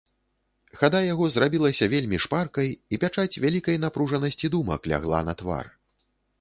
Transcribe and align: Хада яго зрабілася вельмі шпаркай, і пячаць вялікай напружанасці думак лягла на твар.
Хада 0.79 1.01
яго 1.13 1.27
зрабілася 1.35 1.89
вельмі 1.93 2.21
шпаркай, 2.25 2.73
і 2.95 3.01
пячаць 3.05 3.39
вялікай 3.45 3.81
напружанасці 3.87 4.53
думак 4.59 4.91
лягла 4.93 5.25
на 5.33 5.41
твар. 5.43 5.65